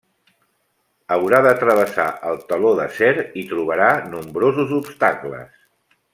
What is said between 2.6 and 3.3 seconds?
d'acer